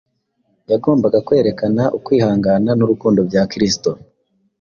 Yagombaga 0.71 1.17
kwerekana 1.27 1.83
ukwihangana 1.97 2.71
n’urukundo 2.77 3.19
bya 3.29 3.43
Kristo, 3.51 3.89